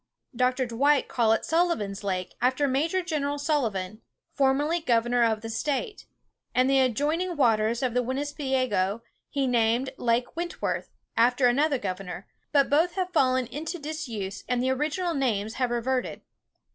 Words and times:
Dr. 0.35 0.65
Dwight 0.65 1.07
called 1.07 1.35
it 1.35 1.45
Sullivan's 1.45 2.03
Lake, 2.03 2.33
after 2.41 2.67
Major 2.67 3.03
General 3.03 3.37
Sullivan, 3.37 4.01
formerly 4.33 4.79
governor 4.79 5.23
of 5.23 5.41
the 5.41 5.49
State; 5.51 6.07
and 6.55 6.67
the 6.67 6.79
adjoining 6.79 7.37
waters 7.37 7.83
of 7.83 7.93
Winipiseogee, 7.93 9.01
he 9.29 9.45
named 9.45 9.91
Lake 9.97 10.35
Wentworth, 10.35 10.89
after 11.15 11.45
another 11.45 11.77
governor; 11.77 12.25
but 12.51 12.67
both 12.67 12.95
have 12.95 13.13
fallen 13.13 13.45
into 13.45 13.77
disuse, 13.77 14.43
and 14.49 14.63
the 14.63 14.71
original 14.71 15.13
names 15.13 15.53
have 15.61 15.69
reverted. 15.69 16.21